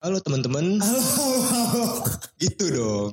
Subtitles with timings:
[0.00, 0.80] Halo teman-teman.
[0.80, 1.86] Halo, halo, halo.
[2.40, 3.12] Gitu dong.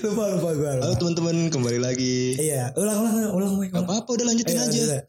[0.00, 0.70] Lupa, lupa gue.
[0.78, 2.38] Halo teman-teman, kembali lagi.
[2.38, 3.52] Iya, ulang, ulang, ulang.
[3.58, 3.74] ulang.
[3.74, 5.02] Gak apa-apa, udah lanjutin Ayo, aja.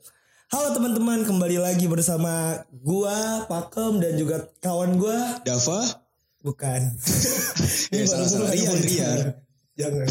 [0.50, 5.46] Halo teman-teman, kembali lagi bersama gua, Pakem dan juga kawan gua.
[5.46, 5.86] Dava,
[6.42, 6.82] Bukan.
[7.90, 8.50] Ya, Ini baru salah-salah.
[8.50, 9.20] mulai, Rian, Rian.
[9.78, 10.08] Jangan.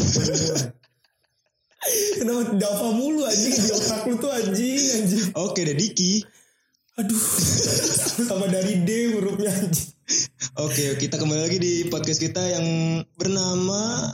[2.15, 5.23] Kenapa Dava mulu anjing di otak lu tuh anjing anjing.
[5.31, 6.23] oke deh Diki.
[6.99, 7.19] Aduh.
[8.31, 9.98] Sama dari D hurufnya anjing.
[10.57, 12.65] Oke, kita kembali lagi di podcast kita yang
[13.13, 14.09] bernama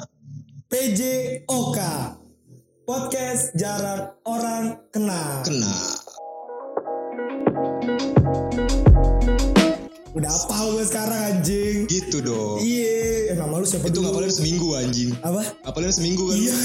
[0.68, 1.80] PJOK.
[2.84, 5.48] Podcast jarang orang kenal.
[5.48, 5.76] Kena.
[10.12, 11.88] Udah apa gue sekarang anjing?
[11.88, 12.60] Gitu dong.
[12.60, 14.20] Iya, eh, nama lu siapa Itu dulu?
[14.20, 15.16] ngapalin seminggu anjing.
[15.24, 15.48] Apa?
[15.64, 16.36] Ngapalin seminggu kan.
[16.36, 16.55] Iya.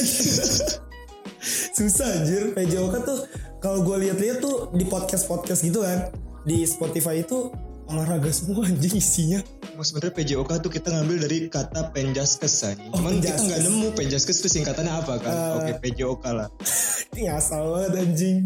[1.78, 3.30] Susah anjir PJOK tuh
[3.62, 6.10] kalau gue lihat-lihat tuh di podcast-podcast gitu kan
[6.42, 9.40] di Spotify itu olahraga semua anjing isinya.
[9.70, 12.90] Emang sebenarnya PJOK tuh kita ngambil dari kata penjaskes anjing.
[12.94, 13.44] Oh, Cuman kita penjaskes.
[13.46, 15.34] nggak nemu penjaskes itu singkatannya apa kan.
[15.34, 15.54] Eh.
[15.58, 16.48] Oke, PJOK lah.
[17.14, 18.38] Ini asal banget anjing.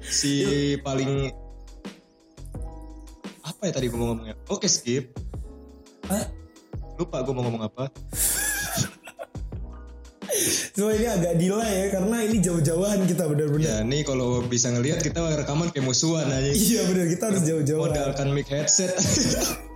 [0.00, 0.32] Si
[0.80, 1.28] paling
[3.42, 4.36] apa ya tadi gue mau ngomongnya?
[4.48, 5.12] Oke, skip.
[6.08, 6.24] Hah?
[6.96, 7.92] Lupa gue mau ngomong apa.
[10.76, 13.66] Cuma ini agak delay ya karena ini jauh-jauhan kita bener-bener.
[13.66, 16.50] Ya nih kalau bisa ngelihat kita rekaman kayak musuhan aja.
[16.52, 17.90] Iya bener kita harus jauh-jauhan.
[17.90, 18.94] Modalkan mic headset.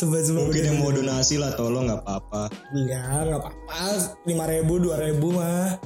[0.00, 2.48] Sebab-sebab Mungkin yang mau donasi lah tolong nggak apa-apa.
[2.72, 4.08] Iya nggak apa-apa.
[4.24, 5.76] Lima ribu, dua ribu mah.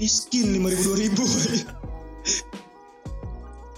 [0.00, 1.24] Miskin lima ribu dua ribu.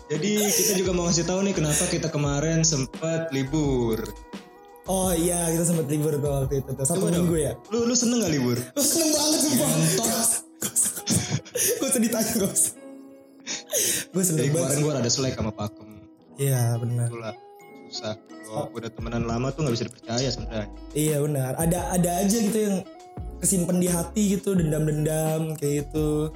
[0.07, 4.07] Jadi kita juga mau ngasih tahu nih kenapa kita kemarin sempat libur.
[4.87, 6.85] Oh iya kita sempat libur tuh waktu itu tuh.
[6.87, 7.27] Satu Coba dong.
[7.27, 7.53] minggu ya.
[7.75, 8.55] Lu lu seneng gak libur?
[8.55, 9.69] Lu seneng banget sumpah.
[9.69, 10.29] Ngentot.
[11.77, 12.75] Gue sedih tanya gak usah.
[14.15, 14.69] Gue seneng Jadi banget.
[14.71, 15.91] kemarin gue ada selek sama Pakem.
[16.39, 17.09] Iya benar.
[17.11, 17.35] Itulah
[17.91, 18.15] susah.
[18.47, 20.69] Kalau udah temenan lama tuh nggak bisa dipercaya sebenarnya.
[20.95, 21.53] Iya benar.
[21.59, 22.77] Ada ada aja gitu yang
[23.43, 26.31] kesimpan di hati gitu dendam-dendam kayak gitu.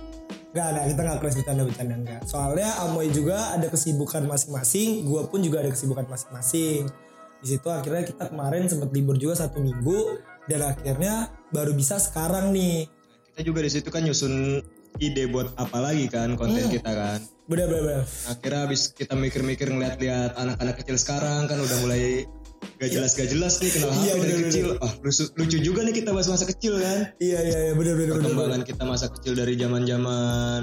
[0.50, 2.20] Gak ada kita nggak kelas bercanda-bercanda enggak.
[2.26, 5.06] Soalnya Amoy juga ada kesibukan masing-masing.
[5.06, 6.90] Gue pun juga ada kesibukan masing-masing.
[7.40, 11.14] Di situ akhirnya kita kemarin sempat libur juga satu minggu dan akhirnya
[11.48, 12.84] baru bisa sekarang nih.
[13.26, 14.60] Kita juga di situ kan nyusun
[14.98, 16.70] ide buat apa lagi kan konten Hmm.
[16.70, 17.20] kita kan.
[17.46, 17.82] Bener bener.
[17.82, 18.02] bener.
[18.28, 22.28] Akhirnya habis kita mikir-mikir ngeliat-liat anak-anak kecil sekarang kan udah mulai
[22.76, 24.66] gak jelas gak jelas nih kenal HP Iya, dari bener, kecil.
[24.78, 27.08] Ah lucu, lucu juga nih kita bahas masa kecil kan.
[27.16, 28.04] Iya iya iya bener bener bener.
[28.12, 28.20] bener.
[28.20, 30.62] Perkembangan kita masa kecil dari zaman zaman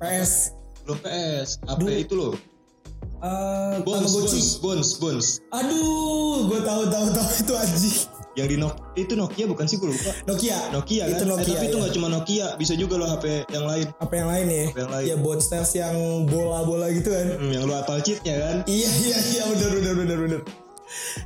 [0.00, 0.32] PS.
[0.82, 2.34] belum PS, HP itu loh.
[3.24, 4.40] Eh Bones, Tamagotchi.
[4.40, 5.26] Bones, Bones, Bones.
[5.56, 7.96] Aduh, gue tahu tahu tahu itu anjing.
[8.34, 10.10] Yang di Nokia itu Nokia bukan sih gue lupa.
[10.26, 10.58] Nokia.
[10.74, 11.14] Nokia kan.
[11.14, 11.46] Itu Nokia.
[11.46, 11.80] eh, tapi itu ya.
[11.80, 13.86] nggak cuma Nokia, bisa juga loh HP yang lain.
[14.02, 14.64] Apa yang lain ya?
[14.68, 15.04] Apa yang lain?
[15.06, 15.96] Ya Bone Stars yang
[16.26, 17.26] bola-bola gitu kan.
[17.38, 18.56] Hmm, yang lu hafal cheatnya kan.
[18.66, 20.40] Iya iya iya benar benar benar benar.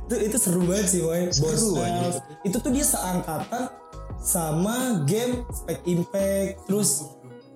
[0.05, 1.27] Itu itu seru banget sih boy.
[1.33, 2.23] Bone anjing.
[2.45, 3.63] Itu tuh dia seangkatan
[4.21, 7.09] sama game Spec Impact terus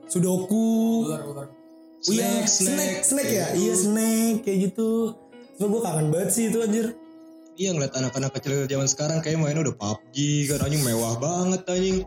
[0.09, 1.09] Sudoku.
[1.09, 1.62] Oh iya,
[2.03, 2.95] Snack, snack, snack.
[3.07, 3.47] snack ya?
[3.55, 5.15] Iya, snack kayak gitu.
[5.55, 6.85] Cuma gue kangen banget sih itu anjir.
[7.53, 12.03] Iya ngeliat anak-anak kecil zaman sekarang kayak mainnya udah PUBG kan anjing mewah banget anjing.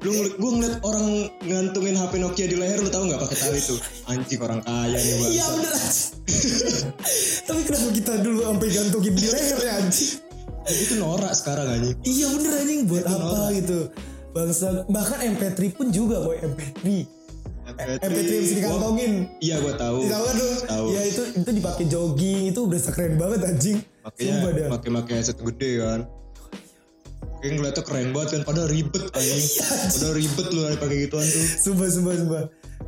[0.00, 1.06] Lu ngeliat, gue ngeliat orang
[1.44, 3.78] ngantungin HP Nokia di leher lu tahu nggak pakai tali tuh
[4.08, 5.32] anjing orang kaya nih bang.
[5.34, 5.74] Iya bener.
[7.52, 10.12] Tapi kenapa kita dulu sampai gantungin di leher ya anjing?
[10.64, 11.96] itu norak sekarang anjing.
[12.06, 13.50] Iya bener anjing buat apa norak.
[13.60, 13.78] gitu.
[14.32, 16.80] Bangsa bahkan MP3 pun juga boy MP3.
[17.78, 19.12] MP3 yang bisa dikantongin.
[19.42, 19.98] Iya gue tahu.
[20.06, 20.54] Tahu kan tuh?
[20.68, 20.86] Tahu.
[20.94, 23.78] Ya itu itu dipakai jogging itu udah keren banget anjing.
[24.04, 26.00] Makanya pakai pakai headset gede kan.
[27.42, 29.44] Kayak ngeliatnya keren banget kan, padahal ribet anjing.
[29.44, 31.44] Iya, Padahal ribet lu pakai gituan tuh.
[31.60, 32.44] Sumpah sumpah sumpah.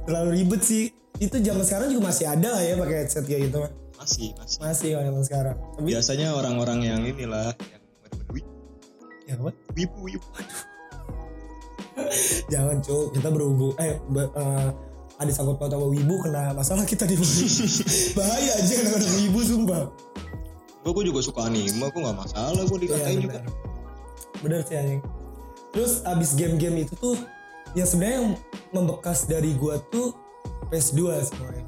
[0.08, 0.84] Terlalu ribet sih.
[1.16, 3.72] Itu zaman sekarang juga masih ada lah ya pakai headset kayak gitu mah.
[3.96, 4.58] Masih, masih.
[4.60, 5.56] Masih kalau zaman sekarang.
[5.56, 8.52] Tapi Biasanya orang-orang yang inilah yang bener-bener wibu,
[9.24, 9.50] ya apa?
[9.72, 10.28] wibu, wibu.
[12.52, 14.68] Jangan cuk, kita berhubung eh be- eh,
[15.16, 17.16] ada sangkut paut sama wibu kena masalah kita di
[18.16, 19.82] bahaya aja anak-anak wibu sumpah.
[20.80, 23.38] Gue gue juga suka anime, gue gak masalah gue dikatain Iya, juga.
[23.40, 23.52] bener.
[24.38, 25.00] Bener sih anjing.
[25.72, 27.16] Terus abis game-game itu tuh
[27.72, 28.28] yang sebenarnya yang
[28.70, 30.12] membekas dari gua tuh
[30.68, 31.64] PS2 semuanya.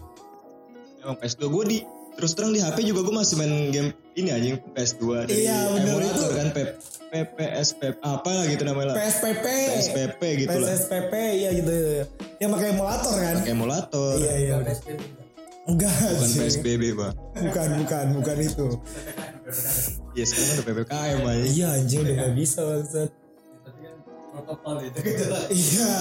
[1.01, 1.79] Emang PS2 gue di
[2.19, 3.89] terus terang di HP juga gue masih main game
[4.19, 6.35] ini anjing PS2 dari Iya, bener, emulator itu.
[6.35, 6.59] kan P,
[7.15, 7.69] PPS
[8.03, 8.97] apa lah gitu namanya lah.
[8.99, 9.47] PSPP.
[9.47, 10.69] PSPP gitu lah.
[10.75, 11.73] PSPP iya gitu.
[12.43, 13.35] Yang pakai emulator kan?
[13.39, 14.13] Pakai emulator.
[14.19, 14.55] Iya iya.
[14.59, 14.77] udah.
[15.69, 16.43] Enggak Bukan anjing.
[16.43, 17.15] PSBB bang.
[17.39, 18.67] Bukan bukan bukan itu.
[20.19, 21.45] Iya sekarang udah PPKM aja.
[21.47, 23.11] Iya anjing udah gak bisa bangsat.
[25.55, 25.95] Iya.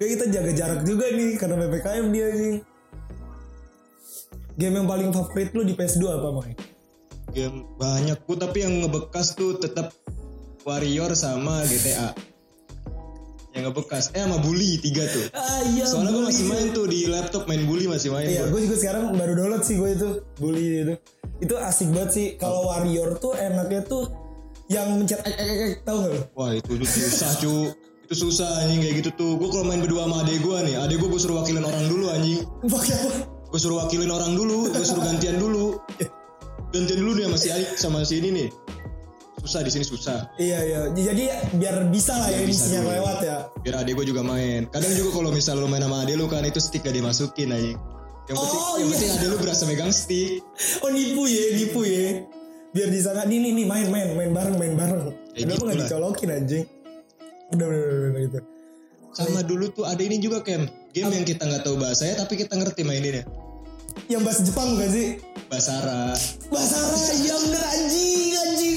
[0.00, 2.56] Kayak kita jaga jarak juga nih karena PPKM dia nih.
[4.54, 6.52] Game yang paling favorit lu di PS2 apa, Moy?
[7.26, 9.90] game banyak gue tapi yang ngebekas tuh tetap
[10.62, 12.14] Warrior sama GTA
[13.50, 15.82] yang ngebekas eh sama Bully tiga tuh Ah iya.
[15.82, 18.50] soalnya gue masih main tuh di laptop main Bully masih main Iya, gua.
[18.52, 20.94] gue juga sekarang baru download sih gue itu bully itu.
[21.40, 22.26] Itu asik banget sih.
[22.36, 24.14] Kalau warrior tuh enaknya tuh
[24.66, 26.20] yang mencet ek ek ek, ek tahu nggak lo?
[26.32, 27.54] wah itu susah cu
[28.00, 30.96] itu susah anjing kayak gitu tuh gue kalau main berdua sama adek gue nih adek
[30.98, 33.18] gue gue suruh wakilin orang dulu anjing Pakai apa?
[33.54, 35.78] Gue suruh wakilin orang dulu gue suruh gantian dulu
[36.74, 38.48] gantian dulu nih sama si Ali sama si ini nih
[39.38, 40.80] susah di sini susah Iya iya.
[40.90, 41.24] Jadi
[41.54, 42.90] biar bisa lah ya bisa dulu.
[42.90, 43.36] lewat ya.
[43.62, 46.42] biar adek gue juga main kadang juga kalau misal lu main sama adek lu kan
[46.42, 47.78] itu stick gak dimasukin anjing
[48.24, 48.94] yang penting Oh, yang iya.
[48.96, 50.42] penting adek lu berasa megang stick
[50.80, 52.24] Oh nipu ya, nipu ya.
[52.72, 55.14] Biar di sana nih nih nih main main main bareng main bareng.
[55.30, 55.76] Kayak Kenapa gitu lah.
[55.78, 56.64] dicolokin anjing?
[57.52, 58.38] Udah udah udah, udah gitu.
[59.14, 62.58] sama dulu tuh ada ini juga Kem game yang kita nggak tahu bahasanya tapi kita
[62.58, 63.22] ngerti maininnya
[64.06, 65.06] Yang bahasa Jepang bukan sih?
[65.44, 66.12] Basara
[66.48, 68.76] Bahasa Arab iya bener anjing anjing.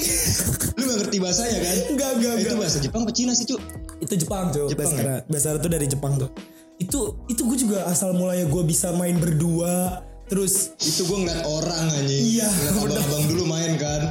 [0.74, 2.58] lu gak ngerti bahasanya kan Enggak enggak Eh, itu enggak.
[2.58, 3.56] bahasa Jepang apa Cina sih cu
[3.98, 4.66] Itu Jepang tuh.
[4.68, 5.14] Jepang, Basara.
[5.26, 6.30] Basara tuh dari Jepang tuh.
[6.76, 10.00] Itu itu gue juga asal mulanya gue bisa main berdua.
[10.26, 14.02] Terus itu gue ngeliat orang anjing Iya, ngeliat abang-abang dulu main kan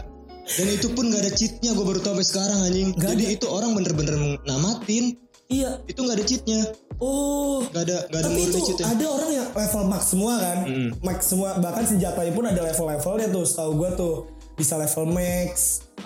[0.47, 3.35] dan itu pun gak ada cheatnya gue baru tau sampai sekarang anjing Nggak jadi ada.
[3.35, 5.71] itu orang bener-bener namatin iya.
[5.83, 6.61] itu gak ada cheatnya
[6.97, 7.61] Oh.
[7.69, 10.89] gak ada gak ada Tapi itu cheatnya ada orang yang level max semua kan, Mm.
[10.99, 11.49] max semua.
[11.55, 13.43] Bahkan senjatanya pun ada level-levelnya tuh.
[13.43, 14.15] Setahu gue tuh
[14.53, 15.53] bisa level max,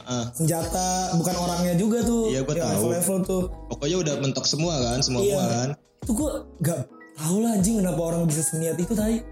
[0.02, 2.28] Ah, senjata bukan orangnya juga tuh.
[2.28, 2.76] Iya, gua Yang tahu.
[2.84, 3.42] Level-level tuh.
[3.70, 5.32] pokoknya udah mentok semua kan semua Iya.
[5.32, 5.68] semua kan
[6.02, 6.30] Itu gue
[6.60, 6.80] gak
[7.16, 9.24] tahu lah anjing kenapa orang bisa seniat itu tadi.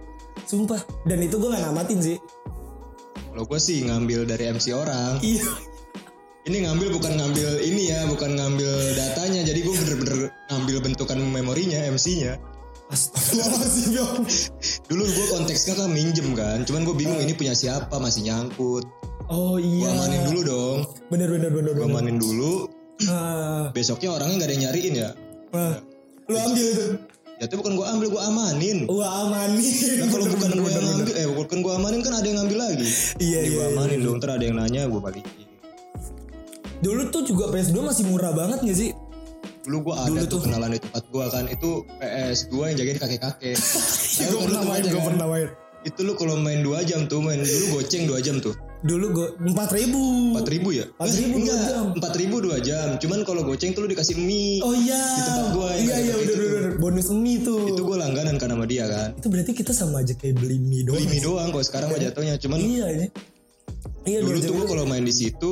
[0.41, 0.79] Sumpah.
[1.03, 2.17] Dan itu gue gak namatin sih.
[3.29, 5.43] kalau gue sih ngambil dari MC orang Iya.
[6.47, 9.41] Ini ngambil bukan ngambil ini ya bukan ngambil datanya.
[9.43, 12.39] Jadi gue bener-bener ngambil bentukan memorinya MC-nya
[12.89, 13.93] Astagfirullahaladzim
[14.89, 18.81] dulu gue konteksnya kan minjem kan cuman gue bingung ini punya siapa masih nyangkut.
[19.29, 19.93] Oh gue iya.
[19.93, 20.77] amanin dulu dong.
[21.13, 22.65] Bener bener bener gue amanin dulu.
[23.05, 25.09] Ah, besoknya orangnya nggak ada yang nyariin ya.
[25.53, 25.77] Ah.
[26.25, 26.85] Lu ambil itu.
[27.39, 28.77] ya itu bukan gue ambil gue amanin.
[28.89, 29.73] Wah amanin.
[30.01, 32.89] nah kalau bukan gue yang ngambil eh bukan gue amanin kan ada yang ngambil lagi.
[33.21, 35.48] Iya, iya, gue iya, amanin dong ntar ada yang nanya gue balikin
[36.79, 38.91] Dulu tuh juga PS2 masih murah banget gak sih?
[39.69, 41.69] dulu gue ada tuh kenalan di tempat gue kan itu
[42.01, 43.53] PS2 yang jagain kakek-kakek
[44.17, 45.07] Tahu gue pernah tuh main, gue kan?
[45.13, 45.47] pernah main.
[45.85, 49.27] itu lu kalau main 2 jam tuh main dulu goceng 2 jam tuh Dulu gue
[49.43, 49.99] empat ribu.
[50.39, 50.87] 4 ribu ya?
[50.95, 51.85] 4.000 dua enggak, jam.
[51.99, 52.87] 4 ribu 2 jam.
[52.95, 54.63] Cuman kalau goceng tuh lu dikasih mie.
[54.63, 55.03] Oh iya.
[55.19, 56.71] Di tempat gua yang Iya iya udah udah udah.
[56.79, 57.75] Bonus mie tuh.
[57.75, 59.19] Itu gue langganan kan sama dia kan.
[59.19, 60.95] Itu berarti kita sama aja kayak beli mie doang.
[60.95, 62.39] Beli mie doang kalau sekarang mah jatuhnya.
[62.39, 63.07] Cuman Iya ini.
[64.07, 65.51] Iya dulu dua tuh gue kalau main di situ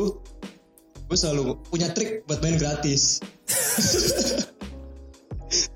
[1.07, 3.23] gue selalu punya trik buat main gratis.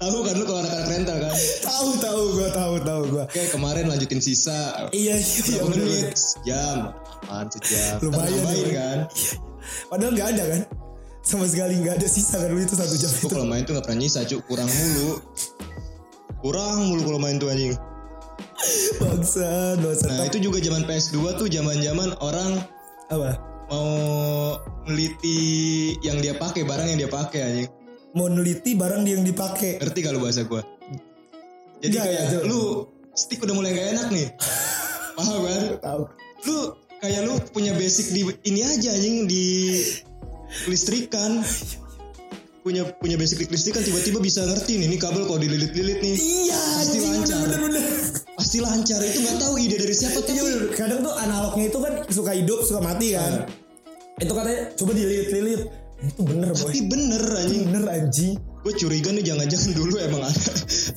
[0.02, 1.36] tahu kan lu kalau anak-anak rental kan?
[1.64, 3.24] Tahu tahu gue tahu tahu gue.
[3.24, 6.12] Oke kemarin lanjutin sisa Iya iya iya menit?
[6.20, 6.92] Sejam.
[7.24, 7.96] Apaan sejam?
[8.04, 8.74] Lumayan, nambahin ya.
[8.76, 8.98] kan?
[9.88, 10.62] Padahal nggak ada kan?
[11.22, 13.32] Sama sekali nggak ada sisa kan lu itu satu jam Gue itu.
[13.32, 14.38] kalau main tuh gak pernah nyisa cu.
[14.44, 15.12] Kurang mulu.
[16.42, 17.74] Kurang mulu kalau main tuh anjing.
[19.00, 20.12] Bangsa, dosa.
[20.12, 22.62] Nah itu juga zaman PS2 tuh zaman-zaman orang
[23.10, 23.42] Apa?
[23.72, 25.40] Mau neliti
[26.04, 27.70] yang dia pakai barang yang dia pakai anjing.
[28.12, 29.80] Mau neliti barang yang dipakai.
[29.80, 30.60] Ngerti kalau bahasa gua?
[31.80, 32.86] Jadi Nggak, kayak ya, lu
[33.16, 34.28] stick udah mulai gak enak nih.
[35.18, 35.62] Paham kan?
[35.80, 36.02] Tahu.
[36.46, 36.58] Lu
[37.00, 39.46] kayak lu punya basic di ini aja anjing di
[40.68, 41.40] listrikan.
[42.62, 46.14] Punya punya basic di listrikan tiba-tiba bisa ngerti nih ini kabel kalau dililit-lilit nih.
[46.20, 47.40] Iya, Pasti anjing, lancar.
[47.48, 47.84] bener bener bener.
[48.38, 50.62] Pasti lancar itu nggak tahu ide dari siapa Iya tapi bener.
[50.78, 53.48] Kadang tuh analognya itu kan suka hidup, suka mati kan.
[54.22, 55.62] Itu katanya coba dililit-lilit.
[55.66, 56.62] Nah, Itu bener boy.
[56.62, 57.62] tapi bener anjing.
[57.68, 58.34] Bener anjing.
[58.62, 60.38] gue curiga nih jangan-jangan dulu emang ada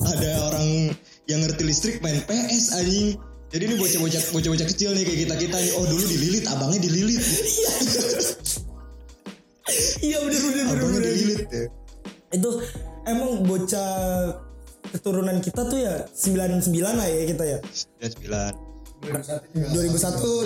[0.05, 0.93] ada orang
[1.25, 3.17] yang ngerti listrik main PS anjing
[3.49, 7.25] jadi ini bocah-bocah bocah-bocah kecil nih kayak kita kita nih oh dulu dililit abangnya dililit
[9.99, 10.77] Iya bener bener bener.
[10.77, 11.09] abangnya bener.
[11.09, 11.63] dililit ya.
[12.31, 12.49] Itu
[13.03, 13.91] emang bocah
[14.93, 17.59] keturunan kita tuh ya 99 lah ya kita ya.
[17.97, 18.51] dan sembilan
[19.03, 19.75] 2001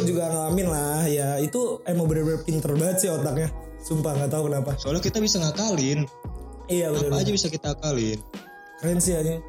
[0.03, 1.37] juga ngalamin lah ya.
[1.37, 3.49] Itu emang bener-bener pinter banget sih otaknya.
[3.79, 4.75] Sumpah nggak tahu kenapa.
[4.75, 6.03] soalnya kita bisa ngakalin
[6.67, 7.09] Iya bener.
[7.09, 8.19] apa aja bisa kita akalin
[8.77, 9.39] Keren sih anjing.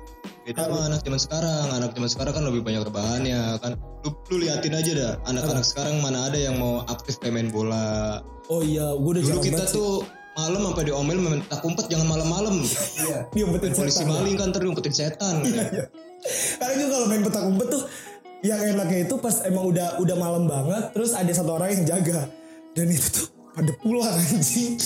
[0.40, 4.36] beda sama anak zaman sekarang anak zaman sekarang kan lebih banyak rebahannya kan lu, lu
[4.40, 8.86] liatin aja dah anak-anak sekarang mana ada yang mau aktif kayak main bola Oh iya,
[8.88, 9.74] gue udah dulu kita sih.
[9.74, 12.54] tuh malam sampai diomel tak umpet jangan malam-malam
[12.96, 13.16] Iya.
[13.30, 15.42] Dia umpetin polisi maling kan ntar diumpetin setan
[16.60, 17.82] Karena juga kalau main petak umpet tuh
[18.40, 22.24] yang enaknya itu pas emang udah udah malam banget terus ada satu orang yang jaga
[22.72, 24.78] dan itu tuh pada pulang anjing.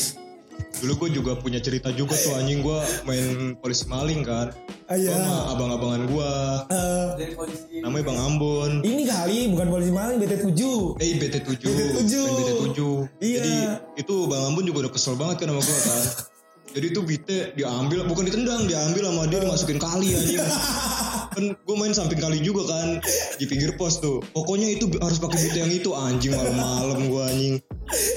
[0.75, 4.51] Dulu gue juga punya cerita juga tuh anjing gue main polisi maling kan.
[4.91, 5.15] Ah, iya.
[5.15, 6.31] Sama abang-abangan gue.
[6.75, 7.79] Eh, Jadi polisi.
[7.79, 8.71] Namanya Bang Ambon.
[8.83, 10.61] ini kali bukan polisi maling BT7.
[10.99, 11.63] Eh BT7.
[11.63, 12.13] BT7.
[12.19, 12.81] Main BT7.
[13.23, 13.39] Iya.
[13.39, 13.55] Jadi
[14.03, 16.03] itu Bang Ambon juga udah kesel banget kan sama gue kan.
[16.75, 20.43] Jadi itu BT diambil, bukan ditendang, diambil sama dia dimasukin kali anjing.
[21.35, 23.03] kan gue main samping kali juga kan
[23.37, 24.23] di pinggir pos tuh.
[24.31, 27.55] Pokoknya itu harus pakai BT yang itu anjing malam-malam gue anjing.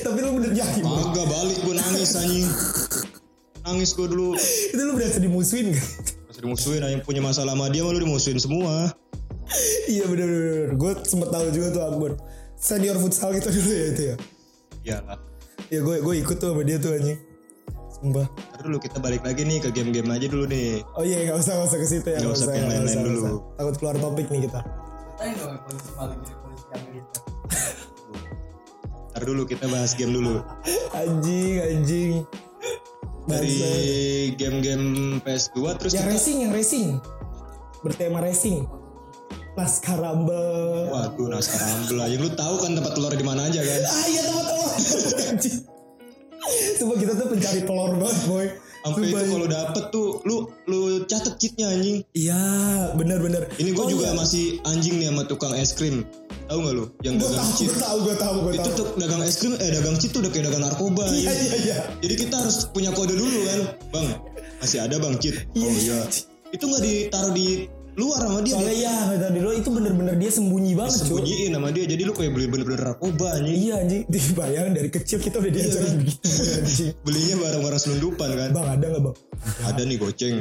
[0.05, 0.79] Tapi lu bener jadi.
[0.85, 0.95] Boy.
[1.11, 2.47] Kagak balik gue nangis anjing.
[3.65, 4.37] Nangis gue dulu.
[4.71, 5.87] Itu lu berasa dimusuhin gak?
[6.29, 8.93] Masih dimusuhin anjing punya masalah sama dia malu dimusuhin semua.
[9.91, 10.67] iya bener bener.
[10.77, 12.13] Gue sempet tahu juga tuh Ambon.
[12.57, 14.15] Senior futsal kita dulu ya itu ya.
[14.87, 15.19] Iyalah.
[15.67, 17.19] Ya gue gue ikut tuh sama dia tuh anjing.
[17.97, 18.27] Sumpah.
[18.29, 20.85] Ntar dulu kita balik lagi nih ke game-game aja dulu nih.
[20.93, 22.19] Oh iya nggak usah nggak usah ke situ ya.
[22.21, 23.17] Nggak usah ke yang lain-lain dulu.
[23.17, 23.33] usah.
[23.57, 24.61] Takut keluar topik nih kita.
[25.17, 27.19] Ceritain dong ya, polisi maling jadi polisi Amerika.
[29.09, 30.35] Ntar dulu kita bahas game dulu.
[31.01, 32.11] Anjing anjing.
[33.27, 33.57] Dari
[34.39, 36.87] game-game PS2 terus Yang kita racing yang racing.
[37.81, 38.69] Bertema racing.
[39.57, 40.93] Laskar Rumble.
[40.93, 42.15] Waduh, naskah Rumble aja.
[42.21, 43.81] Lu tahu kan tempat telur di mana aja kan?
[43.89, 44.69] Ah iya teman-teman.
[45.33, 45.76] Anjing.
[46.77, 48.47] Sumpah kita tuh pencari telur banget boy.
[48.87, 49.27] Sampai itu iya.
[49.27, 50.79] kalau dapet tuh lu lu
[51.11, 51.97] catet cheatnya anjing.
[52.15, 52.41] Iya
[52.95, 53.43] bener-bener.
[53.59, 54.15] Ini gue Oh, juga iya.
[54.15, 56.07] masih anjing nih sama tukang es krim.
[56.47, 56.85] Tahu nggak lu?
[57.03, 57.67] Yang Gue dagang tahu, cheat.
[57.67, 60.31] gue tahu, gue tahu, gue Itu tuh dagang es krim, eh dagang cheat tuh udah
[60.31, 61.03] kayak dagang narkoba.
[61.11, 61.77] Iya iya iya.
[61.99, 63.59] Jadi kita harus punya kode dulu kan,
[63.91, 64.07] bang.
[64.63, 65.35] Masih ada bang cheat.
[65.51, 65.99] Oh iya.
[66.55, 68.53] Itu nggak ditaruh di luar sama dia.
[68.53, 71.85] Soalnya dia ya kata dulu itu bener-bener dia sembunyi banget sembunyiin sama dia.
[71.89, 73.57] Jadi lu kayak beli bener-bener narkoba anjing.
[73.57, 76.29] Iya anjing, dibayang dari kecil kita udah diajarin begitu
[76.61, 76.89] anjing.
[77.01, 78.49] Belinya barang-barang selundupan kan.
[78.53, 79.15] Bang ada nggak bang?
[79.65, 80.35] Ada nih goceng.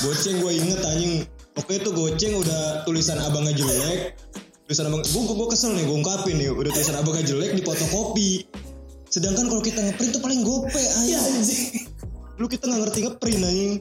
[0.00, 1.14] Goceng gue inget anjing.
[1.60, 4.16] Oke itu goceng udah tulisan abangnya jelek.
[4.64, 6.48] Tulisan abang, gue gue kesel nih, gue ungkapin nih.
[6.48, 8.48] Udah tulisan abangnya jelek di fotokopi.
[9.12, 11.36] Sedangkan kalau kita ngeprint tuh paling gope Iya anjing.
[11.36, 11.62] anjing.
[12.40, 13.74] Lu kita nggak ngerti ngeprint anjing.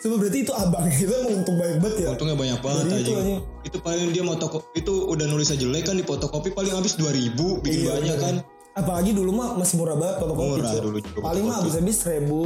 [0.00, 2.08] Coba berarti itu abang itu emang untung banyak banget ya.
[2.16, 3.40] Untungnya banyak banget Dari itu anjing.
[3.64, 7.36] Itu paling dia mau toko itu udah nulisnya jelek kan di fotokopi paling habis 2000
[7.60, 8.24] bikin Iya, banyak bener.
[8.24, 8.34] kan.
[8.78, 10.48] Apalagi dulu mah masih murah banget fotokopi.
[10.56, 12.42] Murah dulu juga Paling mah habis-habis seribu.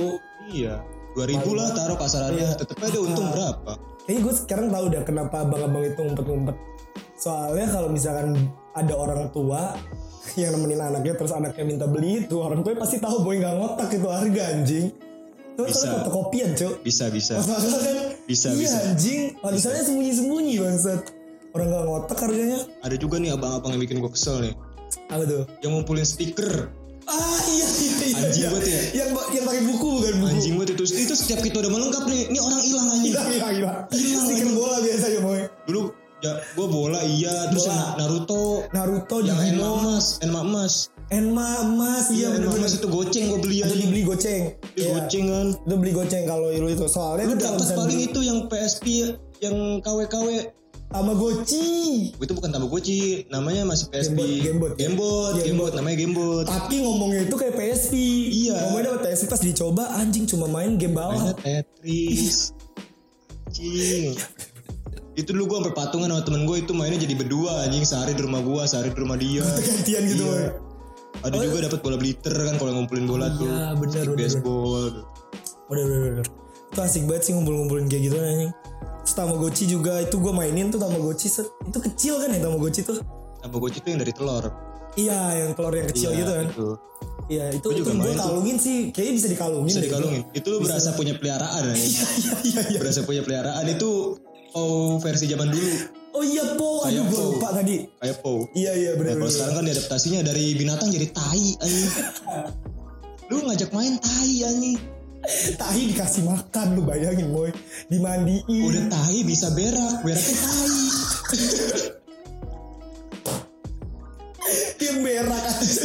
[0.51, 0.75] Iya.
[1.15, 2.47] 2000 lah taruh kasarannya.
[2.49, 2.59] Iya.
[2.59, 3.73] Tetep aja untung berapa?
[4.03, 6.57] Kayaknya gue sekarang tahu dah kenapa abang-abang itu ngumpet-ngumpet.
[7.15, 8.35] Soalnya kalau misalkan
[8.75, 9.79] ada orang tua
[10.41, 13.89] yang nemenin anaknya terus anaknya minta beli itu orang tua pasti tahu boy nggak ngotak
[13.95, 14.87] itu harga anjing.
[15.53, 15.85] Itu Bisa.
[15.85, 16.73] kan fotokopian cuy.
[16.81, 17.35] Bisa bisa.
[17.37, 17.61] Kan
[18.25, 18.79] Bisa, iya, bisa.
[18.89, 19.23] anjing.
[19.45, 21.01] Misalnya sembunyi-sembunyi bangsat.
[21.53, 22.59] Orang nggak ngotak harganya.
[22.81, 24.55] Ada juga nih abang-abang yang bikin gue kesel nih.
[25.13, 25.43] Apa tuh?
[25.61, 26.73] Yang ngumpulin stiker.
[27.05, 28.17] Ah iya iya iya.
[28.25, 28.49] Anjing iya.
[28.49, 28.81] banget ya.
[29.05, 30.31] Yang yang pakai buku bukan buku.
[30.33, 30.85] Anjing banget itu.
[30.97, 32.23] Itu setiap kita udah melengkap nih.
[32.31, 33.13] Ini orang hilang anjing.
[33.13, 33.79] Hilang hilang hilang.
[33.93, 35.41] Stiker bola biasanya boy.
[35.69, 35.81] Dulu
[36.23, 37.35] ya gue bola iya.
[37.51, 37.85] Terus Bola.
[37.99, 38.43] Naruto.
[38.71, 39.77] Naruto Yang Digimon.
[39.83, 40.07] emas.
[40.23, 40.75] Emas.
[41.13, 42.61] Enma emas Iya iya Enma bener-bener.
[42.65, 43.81] emas itu goceng gue beli Itu anjing.
[43.85, 44.43] dibeli goceng.
[44.73, 44.91] Itu Iya.
[44.97, 45.47] goceng kan.
[45.61, 48.87] Itu beli goceng kalau lu itu soalnya Lu dapat misalnya paling beli itu yang PSP
[49.39, 50.29] yang KW-KW.
[50.93, 51.69] Tamagotchi.
[52.13, 54.45] Itu bukan Tamagotchi, namanya masih PSP.
[54.45, 55.33] Gamebot, Gamebot.
[55.33, 55.73] Gamebot, Gamebot.
[55.73, 56.45] Namanya Gamebot.
[56.45, 57.93] Tapi ngomongnya itu kayak PSP.
[58.29, 58.57] Iya.
[58.63, 61.33] Ngomongnya dapat PSP pas dicoba anjing cuma main game Mainnya bawah.
[61.41, 62.53] Tetris.
[63.49, 64.17] Cing.
[65.13, 68.23] Itu dulu gue sampai patungan sama temen gue itu mainnya jadi berdua anjing sehari di
[68.25, 69.45] rumah gue, sehari di rumah dia.
[69.45, 70.25] Gantian gitu.
[70.25, 70.72] Iya.
[71.23, 73.47] Ada juga dapat bola bliter kan kalau ngumpulin bola tuh.
[73.47, 74.85] Iya, bener, Stick bener, baseball.
[75.69, 76.27] Udah udah udah.
[76.73, 78.53] Itu asik banget sih ngumpul-ngumpulin kayak gitu anjing.
[79.03, 82.99] Terus Tamagotchi juga itu gue mainin tuh Tamagotchi itu kecil kan ya Tamagotchi tuh.
[83.41, 84.45] Tamagotchi itu yang dari telur.
[84.93, 86.47] Iya yang telur yang kecil Iya, gitu kan.
[86.49, 86.69] itu.
[87.31, 88.23] Iya itu Gua itu juga gue main tuh.
[88.23, 89.69] kalungin sih kayaknya bisa dikalungin.
[89.69, 90.23] Bisa dikalungin.
[90.33, 91.93] Itu lu berasa punya peliharaan anjing.
[91.93, 92.61] Iya iya iya.
[92.73, 92.79] iya.
[92.83, 93.91] Berasa punya peliharaan itu
[94.53, 95.71] oh versi zaman dulu
[96.13, 97.33] Oh iya po, aduh gue Po.
[97.35, 97.89] lupa tadi.
[97.97, 98.45] kayak Pow.
[98.53, 99.33] Iya iya benar kalau benar.
[99.33, 101.93] sekarang kan diadaptasinya dari binatang jadi tai anjing.
[103.33, 104.77] Lu ngajak main tai anjing.
[105.57, 107.49] Tahi dikasih makan lu bayangin boy,
[107.87, 108.43] dimandiin.
[108.45, 110.83] Udah tai bisa berak, beraknya tai.
[114.77, 115.85] Dia berak aja.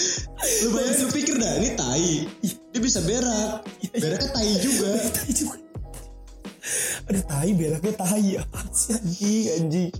[0.64, 2.24] Lu bayangin lu pikir dah ini tai.
[2.72, 3.67] Dia bisa berak.
[8.38, 9.90] Apa sih anjing anjing.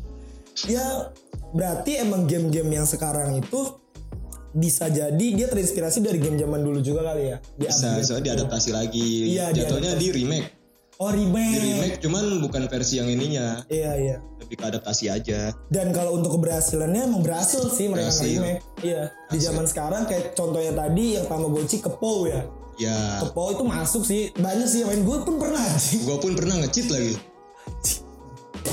[0.66, 1.12] Ya
[1.50, 3.78] berarti emang game-game yang sekarang itu
[4.50, 7.36] bisa jadi dia terinspirasi dari game zaman dulu juga kali ya.
[7.54, 9.36] Di Bisa, soalnya diadaptasi lagi.
[9.36, 10.48] Iya, Jatuhnya di remake.
[10.98, 11.54] Oh remake.
[11.54, 13.62] Di remake cuman bukan versi yang ininya.
[13.70, 14.16] Iya iya.
[14.42, 15.54] Lebih ke adaptasi aja.
[15.70, 18.34] Dan kalau untuk keberhasilannya emang berhasil sih mereka Berhasil.
[18.34, 18.60] remake.
[18.82, 19.02] Iya.
[19.30, 22.42] Di zaman sekarang kayak contohnya tadi yang Tamagotchi ke POW ya.
[22.78, 24.30] Ya, Ke POW itu masuk sih.
[24.34, 25.62] Banyak sih yang main gue pun pernah
[26.02, 27.14] gua pun pernah nge-cheat lagi.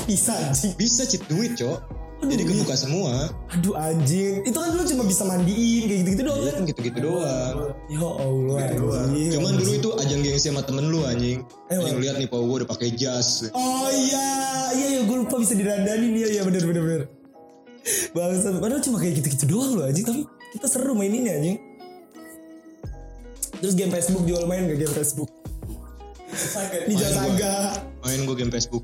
[0.04, 0.76] Bisa anjing.
[0.76, 1.80] Bisa cheat duit, Cok.
[2.26, 3.30] Jadi kebuka semua.
[3.54, 4.42] Aduh anjing.
[4.48, 6.64] Itu kan dulu cuma bisa mandiin kayak gitu-gitu doang Iya kan.
[6.66, 7.56] gitu-gitu doang.
[7.86, 8.56] Ya Allah
[9.06, 9.30] anjing.
[9.36, 11.44] Cuman dulu itu ajang gengsi sama temen lu anjing.
[11.70, 13.46] Eh, Anjing lihat nih, Pau gue udah pakai jas.
[13.54, 14.28] Oh iya,
[14.74, 17.02] iya iya gue lupa bisa didandanin ya, ya bener bener bener.
[18.18, 20.26] Bangsa, padahal cuma kayak gitu-gitu doang loh anjing, tapi
[20.58, 21.62] kita seru maininnya anjing.
[23.62, 25.30] Terus game Facebook jual main gak game Facebook?
[26.90, 27.22] Ninja Main gua.
[27.32, 27.56] Saga,
[28.04, 28.84] Main gue game Facebook.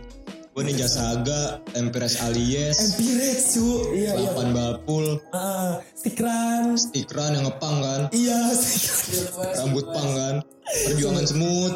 [0.52, 4.30] Gue Ninja Saga, Empress Alias, Empires cu, iya iya.
[4.30, 9.48] Lapan Balpul, Ah, Stikran, Tikran yang ngepang kan, iya Stikran.
[9.58, 10.36] rambut pang kan,
[10.84, 11.74] perjuangan semut.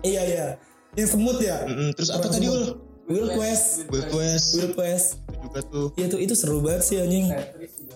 [0.00, 0.46] Iya iya.
[0.96, 1.68] Yang semut ya?
[1.68, 2.80] Mm-mm, Terus apa tadi ul?
[3.08, 5.06] World Quest, Wild West World Quest.
[5.28, 5.86] itu juga tuh.
[5.96, 7.28] Iya tuh itu seru banget sih anjing.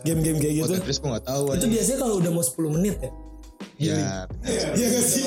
[0.02, 0.72] Game-game kayak Oh gitu.
[0.76, 3.10] Tetris gue gak tahu Itu biasanya kalau udah mau 10 menit ya.
[3.80, 4.26] Ya,
[4.74, 5.24] Iya gak sih?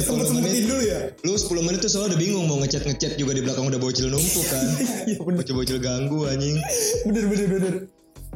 [0.00, 1.00] Sempet-sempetin dulu ya?
[1.24, 4.08] lu 10 menit tuh soalnya udah bingung mau ngechat ngechat juga di belakang udah bocil
[4.08, 4.64] numpuk kan.
[5.10, 6.56] Iya bener, Bocil-bocil ganggu anjing.
[7.08, 7.74] bener, bener, bener.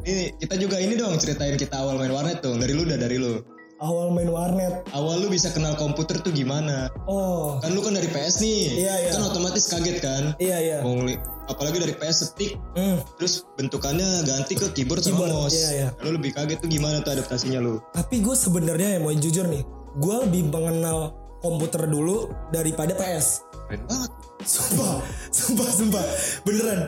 [0.03, 2.59] Ini kita juga ini dong ceritain kita awal main warnet tuh.
[2.59, 3.39] Dari lu dah dari lu.
[3.83, 4.87] Awal main warnet.
[4.89, 6.87] Awal lu bisa kenal komputer tuh gimana?
[7.03, 8.79] Oh, Kan lu kan dari PS nih.
[8.79, 9.11] Iya, iya.
[9.11, 10.23] Kan otomatis kaget kan.
[10.39, 10.77] iya, iya.
[10.79, 13.03] Mau ngeli- apalagi dari PS stick Hmm.
[13.19, 15.51] terus bentukannya ganti ke keyboard, sama Keyboard, mouse.
[15.53, 15.87] iya, iya.
[15.99, 17.83] Lu lebih kaget tuh gimana tuh adaptasinya lu?
[17.91, 23.43] Tapi gue sebenarnya ya mau jujur nih, gue lebih mengenal komputer dulu daripada PS.
[23.67, 24.11] Keren banget.
[24.41, 26.05] Sumpah, sumpah, sumpah.
[26.41, 26.79] Beneran.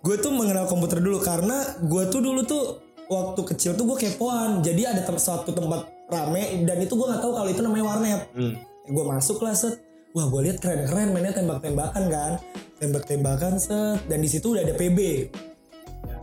[0.00, 2.62] Gue tuh mengenal komputer dulu karena gue tuh dulu tuh
[3.06, 4.60] waktu kecil tuh gue kepoan.
[4.60, 8.20] Jadi ada tem suatu tempat rame dan itu gue nggak tahu kalau itu namanya warnet.
[8.32, 8.54] Hmm.
[8.86, 9.82] Gue masuk lah set.
[10.12, 12.32] Wah gue lihat keren-keren mainnya tembak-tembakan kan.
[12.78, 13.98] Tembak-tembakan set.
[14.06, 14.98] Dan di situ udah ada PB.